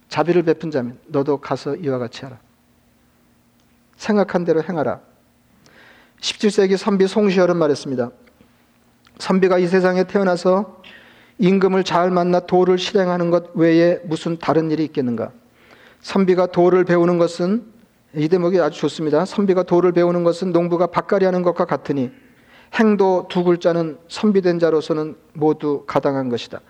자비를 0.08 0.44
베푼 0.44 0.72
자면 0.72 0.98
너도 1.08 1.38
가서 1.38 1.76
이와 1.76 1.98
같이 1.98 2.26
하라. 2.26 2.40
생각한 3.98 4.46
대로 4.46 4.64
행하라. 4.64 5.00
17세기 6.22 6.78
선비 6.78 7.08
송시열은 7.08 7.58
말했습니다. 7.58 8.12
선비가 9.20 9.60
이 9.60 9.68
세상에 9.68 10.06
태어나서 10.06 10.82
임금을 11.38 11.84
잘 11.84 12.12
만나 12.12 12.40
도를 12.42 12.78
실행하는 12.78 13.30
것 13.30 13.56
외에 13.56 14.00
무슨 14.04 14.38
다른 14.38 14.72
일이 14.72 14.84
있겠는가? 14.86 15.32
선비가 16.02 16.48
도를 16.48 16.86
배우는 16.86 17.18
것은 17.18 17.66
이 18.16 18.28
대목이 18.28 18.60
아주 18.60 18.80
좋습니다. 18.80 19.26
선비가 19.26 19.64
도를 19.64 19.92
배우는 19.92 20.24
것은 20.24 20.52
농부가 20.52 20.88
밭갈이 20.88 21.26
하는 21.26 21.44
것과 21.44 21.66
같으니 21.66 22.12
행도 22.76 23.28
두 23.30 23.44
글자는 23.44 23.98
선비된 24.08 24.60
자로서는 24.60 25.16
모두 25.34 25.84
가당한 25.86 26.30
것이다. 26.30 26.62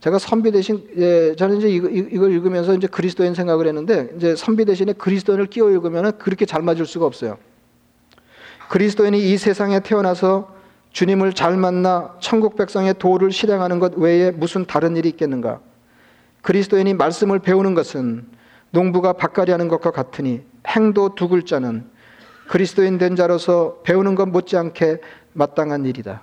제가 0.00 0.18
선비 0.18 0.50
대신 0.50 0.88
예, 0.96 1.34
저는 1.36 1.58
이제 1.58 1.68
이걸 1.68 2.32
읽으면서 2.32 2.74
이제 2.74 2.86
그리스도인 2.88 3.34
생각을 3.34 3.66
했는데 3.66 4.10
이제 4.16 4.34
선비 4.34 4.64
대신에 4.64 4.92
그리스도인을 4.94 5.46
끼워 5.46 5.70
읽으면 5.70 6.18
그렇게 6.18 6.44
잘 6.44 6.60
맞을 6.62 6.86
수가 6.86 7.06
없어요. 7.06 7.38
그리스도인이 8.68 9.32
이 9.32 9.36
세상에 9.38 9.80
태어나서 9.80 10.52
주님을 10.90 11.34
잘 11.34 11.56
만나 11.56 12.14
천국 12.20 12.56
백성의 12.56 12.94
도를 12.98 13.30
실행하는 13.32 13.78
것 13.78 13.96
외에 13.96 14.30
무슨 14.30 14.66
다른 14.66 14.96
일이 14.96 15.08
있겠는가? 15.10 15.60
그리스도인이 16.42 16.94
말씀을 16.94 17.38
배우는 17.38 17.74
것은 17.74 18.26
농부가 18.70 19.12
밭갈이 19.12 19.50
하는 19.52 19.68
것과 19.68 19.90
같으니 19.90 20.42
행도 20.68 21.14
두 21.14 21.28
글자는 21.28 21.84
그리스도인 22.48 22.98
된 22.98 23.16
자로서 23.16 23.80
배우는 23.84 24.14
것 24.14 24.28
못지않게 24.28 25.00
마땅한 25.32 25.86
일이다. 25.86 26.22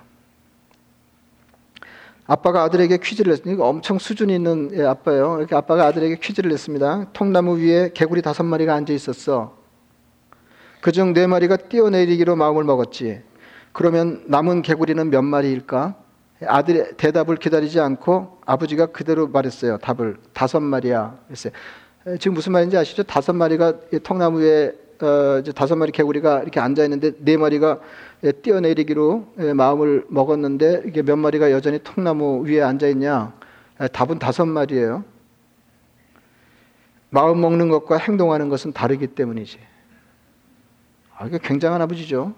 아빠가 2.26 2.62
아들에게 2.62 2.98
퀴즈를 2.98 3.30
냈습니다. 3.32 3.64
엄청 3.64 3.98
수준 3.98 4.30
있는 4.30 4.70
예, 4.72 4.84
아빠예요. 4.84 5.38
이렇게 5.38 5.56
아빠가 5.56 5.86
아들에게 5.86 6.16
퀴즈를 6.16 6.50
냈습니다. 6.50 7.08
통나무 7.12 7.58
위에 7.58 7.90
개구리 7.92 8.22
다섯 8.22 8.44
마리가 8.44 8.72
앉아 8.72 8.92
있었어. 8.92 9.58
그중 10.80 11.12
네 11.12 11.26
마리가 11.26 11.56
뛰어내리기로 11.56 12.36
마음을 12.36 12.62
먹었지. 12.62 13.22
그러면 13.72 14.22
남은 14.28 14.62
개구리는 14.62 15.10
몇 15.10 15.22
마리일까? 15.22 15.96
아들의 16.46 16.92
대답을 16.96 17.36
기다리지 17.36 17.80
않고 17.80 18.38
아버지가 18.46 18.86
그대로 18.86 19.26
말했어요. 19.26 19.78
답을 19.78 20.16
다섯 20.32 20.60
마리야. 20.60 21.18
그랬어요. 21.26 21.52
지금 22.18 22.34
무슨 22.34 22.52
말인지 22.52 22.76
아시죠? 22.76 23.02
다섯 23.02 23.34
마리가 23.34 23.74
통나무 24.02 24.40
위에 24.40 24.72
어, 25.02 25.42
다섯 25.54 25.76
마리 25.76 25.92
개구리가 25.92 26.42
이렇게 26.42 26.60
앉아 26.60 26.84
있는데 26.84 27.12
네 27.18 27.36
마리가 27.36 27.80
뛰어내리기로 28.42 29.34
마음을 29.54 30.04
먹었는데 30.08 30.82
이게 30.86 31.02
몇 31.02 31.16
마리가 31.16 31.50
여전히 31.52 31.78
통나무 31.82 32.46
위에 32.46 32.62
앉아 32.62 32.86
있냐? 32.88 33.32
답은 33.92 34.18
다섯 34.18 34.46
마리예요. 34.46 35.04
마음 37.10 37.40
먹는 37.40 37.68
것과 37.68 37.96
행동하는 37.96 38.48
것은 38.48 38.72
다르기 38.72 39.08
때문이지. 39.08 39.58
아, 41.16 41.26
이게 41.26 41.38
굉장한 41.42 41.82
아버지죠. 41.82 42.34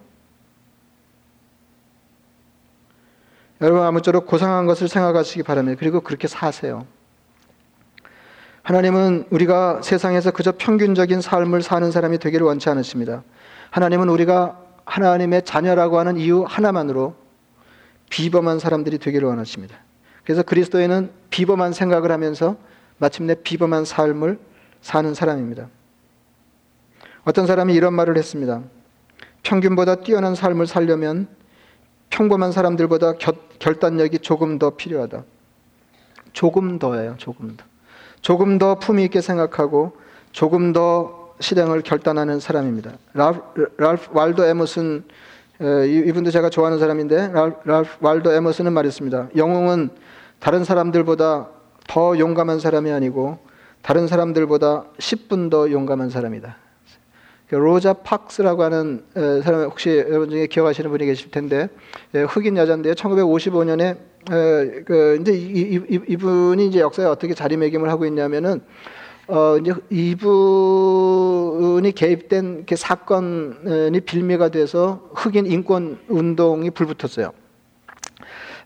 여러분 3.60 3.82
아무쪼록 3.82 4.26
고상한 4.26 4.66
것을 4.66 4.88
생각하시기 4.88 5.42
바랍니다. 5.44 5.78
그리고 5.78 6.00
그렇게 6.00 6.26
사세요. 6.26 6.86
하나님은 8.62 9.26
우리가 9.30 9.82
세상에서 9.82 10.30
그저 10.30 10.52
평균적인 10.56 11.20
삶을 11.20 11.62
사는 11.62 11.90
사람이 11.90 12.18
되기를 12.18 12.46
원치 12.46 12.68
않으십니다. 12.68 13.24
하나님은 13.70 14.08
우리가 14.08 14.58
하나님의 14.84 15.44
자녀라고 15.44 15.98
하는 15.98 16.16
이유 16.16 16.44
하나만으로 16.46 17.14
비범한 18.10 18.58
사람들이 18.58 18.98
되기를 18.98 19.26
원하십니다. 19.26 19.76
그래서 20.24 20.42
그리스도에는 20.42 21.10
비범한 21.30 21.72
생각을 21.72 22.12
하면서 22.12 22.56
마침내 22.98 23.34
비범한 23.34 23.84
삶을 23.84 24.38
사는 24.80 25.14
사람입니다. 25.14 25.68
어떤 27.24 27.46
사람이 27.46 27.74
이런 27.74 27.94
말을 27.94 28.16
했습니다. 28.16 28.62
평균보다 29.42 29.96
뛰어난 29.96 30.34
삶을 30.34 30.66
살려면 30.66 31.26
평범한 32.10 32.52
사람들보다 32.52 33.14
결단력이 33.58 34.20
조금 34.20 34.58
더 34.58 34.70
필요하다. 34.70 35.24
조금 36.32 36.78
더예요, 36.78 37.16
조금 37.18 37.56
더. 37.56 37.64
조금 38.22 38.58
더 38.58 38.76
품위 38.76 39.04
있게 39.04 39.20
생각하고 39.20 39.92
조금 40.30 40.72
더 40.72 41.34
실행을 41.40 41.82
결단하는 41.82 42.40
사람입니다. 42.40 42.92
랄프, 43.14 43.74
랄프 43.76 44.10
왈도 44.12 44.44
에머슨 44.44 45.04
이분도 45.60 46.30
제가 46.30 46.48
좋아하는 46.48 46.78
사람인데 46.78 47.32
랄프 47.64 47.96
왈도 48.00 48.32
에머슨은 48.32 48.72
말했습니다. 48.72 49.30
영웅은 49.36 49.90
다른 50.38 50.64
사람들보다 50.64 51.48
더 51.88 52.18
용감한 52.18 52.60
사람이 52.60 52.90
아니고 52.92 53.38
다른 53.82 54.06
사람들보다 54.06 54.84
10분 54.98 55.50
더 55.50 55.70
용감한 55.70 56.10
사람이다. 56.10 56.56
그 57.48 57.56
로자 57.56 57.92
팍스라고 57.92 58.62
하는 58.62 59.04
사람 59.42 59.64
혹시 59.64 59.90
여러분 59.90 60.30
중에 60.30 60.46
기억하시는 60.46 60.88
분이 60.90 61.04
계실 61.06 61.30
텐데 61.30 61.68
흑인 62.12 62.56
여자인데요. 62.56 62.94
1955년에 62.94 63.98
그 64.24 65.18
이제 65.20 65.32
이, 65.32 66.16
분이 66.16 66.66
이제 66.66 66.80
역사에 66.80 67.06
어떻게 67.06 67.34
자리매김을 67.34 67.90
하고 67.90 68.06
있냐면은 68.06 68.60
어 69.28 69.56
이제 69.58 69.72
이분이 69.90 71.12
개입된 71.92 72.66
사건이 72.76 74.00
빌미가 74.00 74.48
돼서 74.50 75.08
흑인 75.14 75.46
인권 75.46 75.98
운동이 76.08 76.70
불붙었어요. 76.70 77.32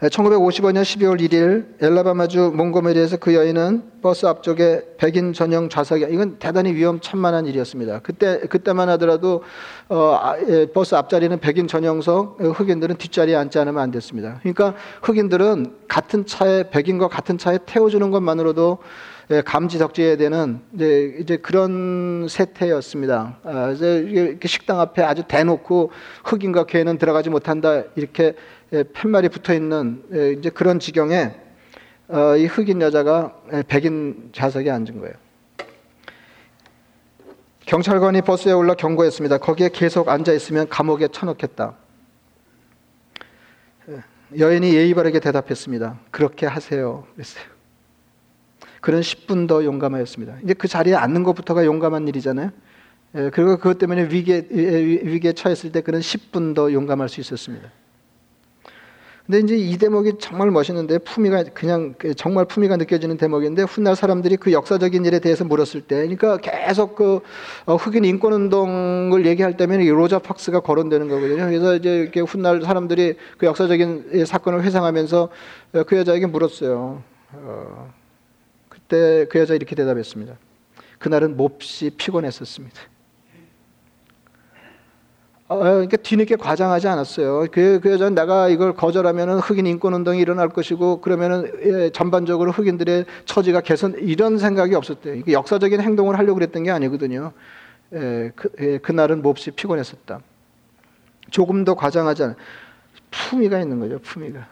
1955년 0.01 0.83
12월 0.83 1.21
1일 1.21 1.83
엘라바마주 1.83 2.53
몽고메리에서 2.55 3.17
그 3.17 3.35
여인은 3.35 4.01
버스 4.03 4.27
앞쪽에 4.27 4.83
백인 4.99 5.33
전용 5.33 5.71
좌석이 5.71 6.07
이건 6.11 6.39
대단히 6.39 6.75
위험천만한 6.75 7.47
일이었습니다. 7.47 8.01
그때 8.01 8.41
그때만 8.41 8.91
하더라도 8.91 9.43
어, 9.89 10.19
아, 10.21 10.37
예, 10.49 10.67
버스 10.67 10.95
앞자리는 10.95 11.39
백인 11.41 11.67
전용석, 11.67 12.41
흑인들은 12.41 12.97
뒷자리에 12.97 13.35
앉지 13.37 13.59
않으면 13.59 13.83
안 13.83 13.91
됐습니다. 13.91 14.39
그러니까 14.43 14.75
흑인들은 15.03 15.77
같은 15.89 16.27
차에 16.27 16.69
백인과 16.71 17.09
같은 17.09 17.39
차에 17.39 17.59
태워주는 17.65 18.11
것만으로도 18.11 18.79
예, 19.31 19.41
감지덕지해야 19.41 20.17
되는 20.19 20.61
이제, 20.73 21.17
이제 21.19 21.37
그런 21.39 22.29
세태였습니다. 22.29 23.39
아, 23.43 23.73
이제 23.75 24.39
식당 24.45 24.79
앞에 24.79 25.03
아주 25.03 25.25
대놓고 25.27 25.91
흑인과 26.25 26.67
개는 26.67 26.99
들어가지 26.99 27.29
못한다 27.29 27.83
이렇게 27.97 28.25
예, 28.25 28.35
팻말이 28.71 29.29
붙어 29.29 29.55
있는 29.55 30.03
예, 30.13 30.33
이제 30.33 30.51
그런 30.51 30.81
지경에 30.81 31.35
어, 32.09 32.37
이 32.37 32.47
흑인 32.47 32.81
여자가 32.81 33.35
예, 33.53 33.63
백인 33.67 34.31
좌석에 34.33 34.71
앉은 34.71 35.01
거예요. 35.01 35.15
경찰관이 37.67 38.23
버스에 38.23 38.53
올라 38.53 38.75
경고했습니다. 38.75 39.39
거기에 39.39 39.71
계속 39.71 40.09
앉아 40.09 40.33
있으면 40.33 40.69
감옥에 40.69 41.09
쳐넣겠다. 41.09 41.75
여인이 44.39 44.75
예의 44.75 44.95
바르게 44.95 45.21
대답했습니다. 45.21 46.01
그렇게 46.11 46.47
하세요. 46.47 47.07
그랬어요. 47.15 47.45
그는 48.81 49.01
10분 49.01 49.49
더 49.49 49.65
용감하였습니다. 49.65 50.39
이제 50.45 50.55
그 50.55 50.69
자리에 50.69 50.95
앉는 50.95 51.23
것부터가 51.23 51.65
용감한 51.65 52.07
일이잖아요. 52.09 52.51
그리고 53.13 53.57
그것 53.57 53.79
때문에 53.79 54.09
위기에, 54.11 54.47
위기에 54.51 55.33
처했을 55.33 55.73
때 55.73 55.81
그는 55.81 56.01
10분 56.01 56.55
더 56.55 56.73
용감할 56.73 57.09
수 57.09 57.21
있었습니다. 57.21 57.71
근데 59.27 59.41
이제 59.41 59.57
이 59.57 59.77
대목이 59.77 60.15
정말 60.21 60.53
멋있는데 60.53 60.99
품위가 60.99 61.45
그냥 61.53 61.95
그 61.99 62.15
정말 62.15 62.45
품위가 62.45 62.77
느껴지는 62.77 63.17
대목인데 63.17 63.63
훗날 63.63 63.97
사람들이 63.97 64.37
그 64.37 64.53
역사적인 64.53 65.05
일에 65.05 65.19
대해서 65.19 65.45
물었을 65.45 65.81
때, 65.81 65.97
그러니까 65.97 66.37
계속 66.37 66.95
그 66.95 67.21
어, 67.65 67.75
흑인 67.75 68.05
인권 68.05 68.33
운동을 68.33 69.27
얘기할 69.27 69.57
때면 69.57 69.81
이 69.81 69.89
로자 69.89 70.21
팍스가 70.21 70.61
거론되는 70.61 71.09
거거든요. 71.09 71.47
그래서 71.47 71.75
이제 71.75 71.97
이렇게 71.97 72.21
훗날 72.21 72.63
사람들이 72.63 73.17
그 73.37 73.47
역사적인 73.47 74.25
사건을 74.27 74.63
회상하면서 74.63 75.29
어, 75.73 75.83
그 75.83 75.97
여자에게 75.97 76.27
물었어요. 76.27 77.03
어, 77.33 77.95
그때 78.69 79.27
그 79.29 79.41
여자 79.41 79.55
이렇게 79.55 79.75
대답했습니다. 79.75 80.37
그날은 81.01 81.37
몹시 81.37 81.91
피곤했었습니다. 81.91 82.81
어, 85.49 85.59
그러니까 85.59 85.97
뒤늦게 85.99 86.37
과장하지 86.37 86.89
않았어요. 86.89 87.47
그, 87.53 87.79
그 87.81 87.93
여자는 87.93 88.17
내가 88.17 88.49
이걸 88.49 88.75
거절하면 88.75 89.39
흑인 89.39 89.67
인권 89.67 89.95
운동이 89.95 90.19
일어날 90.19 90.49
것이고 90.49 91.01
그러면은 91.01 91.53
예, 91.65 91.91
전반적으로 91.91 92.51
흑인들의 92.51 93.05
처지가 93.27 93.61
개선 93.61 93.95
이런 93.99 94.39
생각이 94.39 94.75
없었대요. 94.75 95.23
역사적인 95.29 95.81
행동을 95.81 96.19
하려고 96.19 96.35
그랬던 96.35 96.65
게 96.65 96.73
아니거든요. 96.73 97.33
예, 97.95 98.33
그, 98.35 98.51
예, 98.59 98.79
그날은 98.79 99.23
몹시 99.23 99.53
피곤했었다. 99.53 100.21
조금 101.31 101.65
더 101.65 101.75
과장하지 101.75 102.25
않아. 102.25 102.35
품위가 103.13 103.61
있는 103.61 103.79
거죠. 103.79 104.01
품위가. 104.01 104.49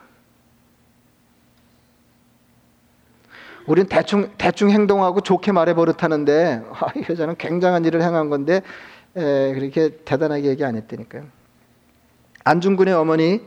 우린 3.67 3.87
대충 3.87 4.31
대충 4.37 4.71
행동하고 4.71 5.23
좋게 5.23 5.51
말해 5.53 5.75
버릇하는데 5.75 6.63
아, 6.71 6.87
이 6.97 7.05
여자는 7.09 7.37
굉장한 7.37 7.85
일을 7.85 8.03
행한 8.03 8.29
건데 8.31 8.61
에, 9.17 9.55
그렇게 9.55 9.97
대단하게 10.05 10.49
얘기 10.49 10.65
안 10.65 10.77
했다니까요. 10.77 11.25
안중근의 12.45 12.95
어머니 12.95 13.41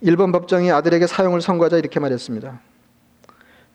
일본 0.00 0.32
법정이 0.32 0.70
아들에게 0.70 1.06
사형을 1.06 1.40
선고하자 1.40 1.76
이렇게 1.78 1.98
말했습니다. 2.00 2.60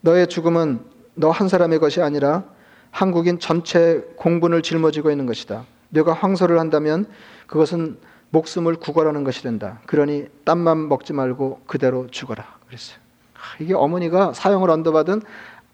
너의 0.02 0.28
죽음은 0.28 0.80
너 1.16 1.32
한 1.32 1.48
사람의 1.48 1.80
것이 1.80 2.02
아니라 2.02 2.44
한국인 2.92 3.40
전체 3.40 4.04
공분을 4.16 4.62
짊어지고 4.62 5.12
있는 5.12 5.26
것이다. 5.26 5.66
네가 5.90 6.14
황소를 6.14 6.60
한다면 6.60 7.06
그것은 7.48 7.98
목숨을 8.30 8.76
구걸하는 8.78 9.24
것이 9.24 9.44
된다. 9.44 9.80
그러니 9.86 10.28
땀만 10.44 10.90
먹지 10.90 11.14
말고 11.14 11.62
그대로 11.68 12.08
죽어라. 12.10 12.46
그랬어요. 12.68 12.98
이게 13.60 13.74
어머니가 13.76 14.34
사형을 14.34 14.70
언도받은 14.72 15.22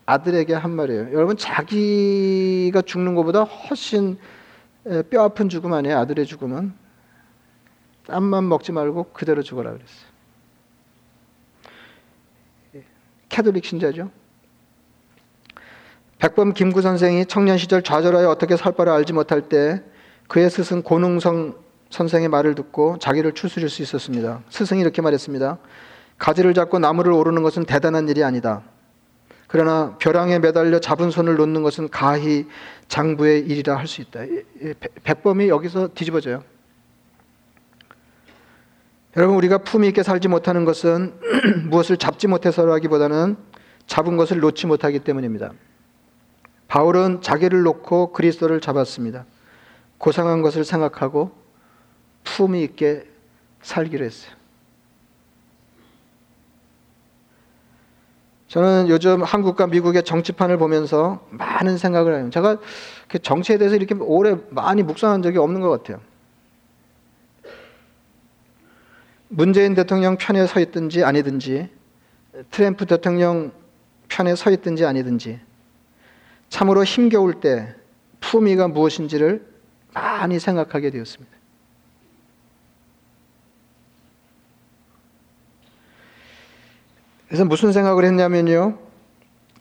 아들에게 0.06 0.54
한 0.54 0.72
말이에요. 0.72 1.14
여러분 1.14 1.38
자기가 1.38 2.82
죽는 2.82 3.16
것보다 3.16 3.44
훨씬 3.44 4.18
뼈 5.10 5.24
아픈 5.24 5.50
죽음 5.50 5.74
아니에요. 5.74 5.98
아들의 6.00 6.26
죽음은 6.26 6.74
땀만 8.08 8.50
먹지 8.50 8.72
말고 8.72 9.12
그대로 9.14 9.44
죽어라 9.44 9.72
그랬어요. 9.72 10.10
캐톨릭 13.30 13.66
신자죠. 13.66 14.10
백범 16.18 16.54
김구 16.54 16.82
선생이 16.82 17.28
청년 17.28 17.58
시절 17.58 17.84
좌절하여 17.84 18.30
어떻게 18.30 18.58
살 18.58 18.74
바를 18.74 18.92
알지 18.92 19.14
못할 19.14 19.48
때 19.48 19.84
그의 20.28 20.50
스승 20.50 20.82
고능성 20.82 21.56
선생의 21.92 22.28
말을 22.28 22.56
듣고 22.56 22.98
자기를 23.00 23.34
추스릴 23.34 23.70
수 23.70 23.82
있었습니다. 23.82 24.42
스승이 24.50 24.82
이렇게 24.82 25.02
말했습니다. 25.02 25.58
가지를 26.18 26.54
잡고 26.54 26.80
나무를 26.80 27.14
오르는 27.14 27.42
것은 27.44 27.66
대단한 27.66 28.10
일이 28.10 28.24
아니다. 28.24 28.64
그러나 29.50 29.96
벼랑에 29.98 30.38
매달려 30.38 30.80
잡은 30.80 31.10
손을 31.10 31.36
놓는 31.36 31.64
것은 31.64 31.90
가히 31.90 32.48
장부의 32.88 33.48
일이라 33.48 33.78
할 33.78 33.88
수 33.88 34.02
있다. 34.02 34.22
백범이 35.04 35.50
여기서 35.50 35.90
뒤집어져요. 35.96 36.44
여러분 39.18 39.36
우리가 39.36 39.58
품위 39.58 39.88
있게 39.88 40.04
살지 40.04 40.28
못하는 40.28 40.66
것은 40.66 41.20
무엇을 41.68 41.98
잡지 41.98 42.28
못해서라기보다는 42.28 43.38
잡은 43.88 44.18
것을 44.18 44.40
놓지 44.40 44.68
못하기 44.68 45.00
때문입니다. 45.00 45.52
바울은 46.68 47.24
자기를 47.24 47.64
놓고 47.64 48.14
그리스도를 48.14 48.62
잡았습니다. 48.62 49.26
고상한 49.98 50.44
것을 50.44 50.64
생각하고 50.64 51.32
품위 52.24 52.62
있게 52.62 53.10
살기로 53.64 54.06
했어요. 54.06 54.39
저는 58.50 58.90
요즘 58.90 59.22
한국과 59.22 59.68
미국의 59.68 60.04
정치판을 60.04 60.58
보면서 60.58 61.26
많은 61.30 61.78
생각을 61.78 62.16
해요. 62.16 62.30
제가 62.32 62.58
정치에 63.22 63.60
대해서 63.60 63.76
이렇게 63.76 63.94
오래 63.96 64.36
많이 64.50 64.82
묵상한 64.82 65.22
적이 65.22 65.38
없는 65.38 65.62
것 65.62 65.70
같아요. 65.70 66.02
문재인 69.28 69.76
대통령 69.76 70.18
편에 70.18 70.48
서 70.48 70.60
있든지 70.60 71.04
아니든지, 71.04 71.70
트램프 72.50 72.88
대통령 72.88 73.52
편에 74.08 74.36
서 74.36 74.50
있든지 74.50 74.84
아니든지, 74.84 75.40
참으로 76.50 76.84
힘겨울 76.84 77.42
때 77.42 77.76
품위가 78.20 78.70
무엇인지를 78.70 79.46
많이 79.94 80.40
생각하게 80.40 80.90
되었습니다. 80.90 81.39
그래서 87.30 87.46
무슨 87.46 87.72
생각을 87.72 88.06
했냐면요. 88.06 88.80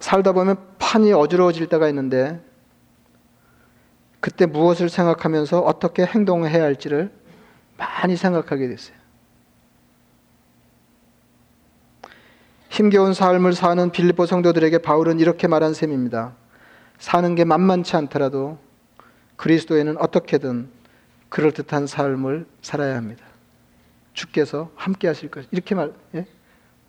살다 0.00 0.32
보면 0.32 0.56
판이 0.78 1.12
어지러워질 1.12 1.68
때가 1.68 1.86
있는데 1.88 2.42
그때 4.20 4.46
무엇을 4.46 4.88
생각하면서 4.88 5.60
어떻게 5.60 6.04
행동해야 6.04 6.62
할지를 6.62 7.12
많이 7.76 8.16
생각하게 8.16 8.68
됐어요. 8.68 8.96
힘겨운 12.70 13.12
삶을 13.12 13.52
사는 13.52 13.90
빌립보 13.90 14.24
성도들에게 14.24 14.78
바울은 14.78 15.20
이렇게 15.20 15.46
말한 15.46 15.74
셈입니다. 15.74 16.34
사는 16.98 17.34
게 17.34 17.44
만만치 17.44 17.96
않더라도 17.96 18.58
그리스도에는 19.36 19.98
어떻게든 19.98 20.70
그럴듯한 21.28 21.86
삶을 21.86 22.46
살아야 22.62 22.96
합니다. 22.96 23.24
주께서 24.14 24.70
함께 24.74 25.06
하실 25.06 25.30
것. 25.30 25.46
이렇게 25.50 25.74
말, 25.74 25.92
예? 26.14 26.26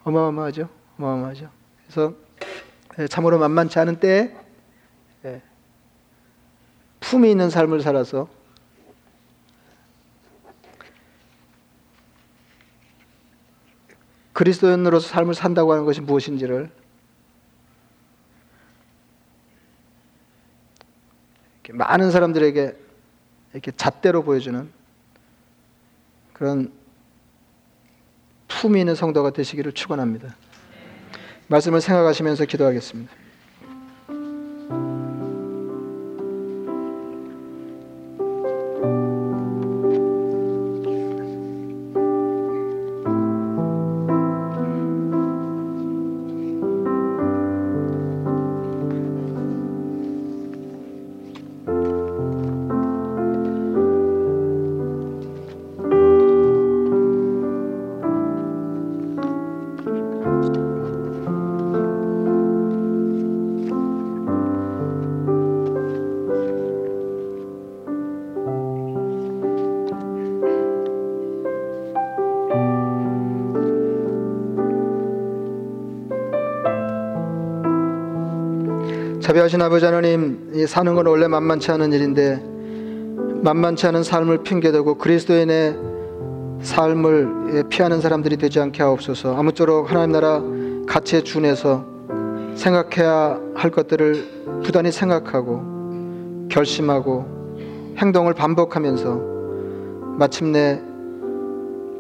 어마어마하죠? 0.04 0.70
어마어마하죠? 0.98 1.50
그래서 1.84 2.14
예, 3.00 3.08
참으로 3.08 3.40
만만치 3.40 3.80
않은 3.80 4.00
때에 4.00 4.36
예, 5.26 5.42
품이 7.00 7.30
있는 7.30 7.50
삶을 7.50 7.82
살아서 7.82 8.28
그리스도인으로서 14.34 15.08
삶을 15.10 15.34
산다고 15.34 15.74
하는 15.74 15.84
것이 15.84 16.00
무엇인지를 16.00 16.72
많은 21.72 22.12
사람들에게 22.12 22.76
이렇게 23.54 23.72
잣대로 23.72 24.24
보여주는 24.24 24.72
그런 26.34 26.72
품이 28.60 28.78
있는 28.78 28.94
성도가 28.94 29.30
되시기를 29.30 29.72
축원합니다. 29.72 30.36
말씀을 31.48 31.80
생각하시면서 31.80 32.44
기도하겠습니다. 32.44 33.10
자비하신 79.30 79.62
아버지 79.62 79.86
하나님, 79.86 80.66
사는 80.66 80.96
건 80.96 81.06
원래 81.06 81.28
만만치 81.28 81.70
않은 81.74 81.94
일인데 81.94 82.44
만만치 83.44 83.86
않은 83.86 84.02
삶을 84.02 84.42
핑계대고 84.42 84.98
그리스도인의 84.98 85.78
삶을 86.64 87.68
피하는 87.70 88.02
사람들이 88.02 88.38
되지 88.38 88.60
않게 88.60 88.82
하옵소서. 88.82 89.38
아무쪼록 89.38 89.92
하나님 89.92 90.14
나라 90.14 90.42
가치에 90.88 91.22
준해서 91.22 91.86
생각해야 92.56 93.40
할 93.54 93.70
것들을 93.70 94.62
부단히 94.64 94.92
생각하고 94.92 96.48
결심하고 96.50 97.56
행동을 97.98 98.34
반복하면서 98.34 99.22
마침내 100.18 100.82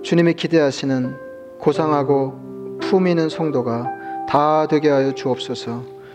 주님이 0.01 0.33
기대하시는 0.33 1.15
고상하고 1.59 2.79
품위 2.81 3.11
있는 3.11 3.29
성도가 3.29 3.85
다 4.27 4.65
되게 4.67 4.89
하여 4.89 5.13
주옵소서. 5.13 5.98